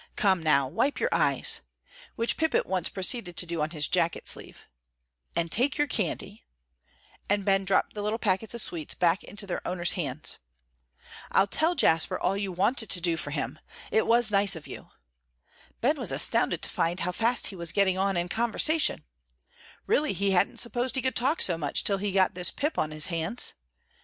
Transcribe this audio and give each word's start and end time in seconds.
"Come, 0.15 0.41
now, 0.41 0.67
wipe 0.67 0.99
your 0.99 1.09
eyes," 1.13 1.61
which 2.15 2.35
Pip 2.35 2.55
at 2.55 2.65
once 2.65 2.89
proceeded 2.89 3.37
to 3.37 3.45
do 3.45 3.61
on 3.61 3.69
his 3.69 3.87
jacket 3.87 4.27
sleeve, 4.27 4.65
"and 5.35 5.51
take 5.51 5.77
your 5.77 5.85
candy," 5.85 6.43
and 7.29 7.45
Ben 7.45 7.65
dropped 7.65 7.93
the 7.93 8.01
little 8.01 8.17
packets 8.17 8.55
of 8.55 8.61
sweets 8.61 8.95
back 8.95 9.23
into 9.23 9.45
their 9.45 9.61
owner's 9.63 9.91
hands. 9.91 10.37
"I'll 11.31 11.45
tell 11.45 11.75
Jasper 11.75 12.19
all 12.19 12.35
you 12.35 12.51
wanted 12.51 12.89
to 12.89 12.99
do 12.99 13.15
for 13.15 13.29
him; 13.29 13.59
it 13.91 14.07
was 14.07 14.31
nice 14.31 14.55
of 14.55 14.65
you." 14.65 14.89
Ben 15.81 15.97
was 15.99 16.11
astounded 16.11 16.63
to 16.63 16.69
find 16.71 17.01
how 17.01 17.11
fast 17.11 17.45
he 17.53 17.55
was 17.55 17.71
getting 17.71 17.95
on 17.99 18.17
in 18.17 18.27
conversation. 18.27 19.03
Really 19.85 20.13
he 20.13 20.31
hadn't 20.31 20.57
supposed 20.57 20.95
he 20.95 21.03
could 21.03 21.15
talk 21.15 21.43
so 21.43 21.59
much 21.59 21.83
till 21.83 21.99
he 21.99 22.11
got 22.11 22.33
this 22.33 22.49
Pip 22.49 22.79
on 22.79 22.89
his 22.89 23.05
hands. 23.13 23.53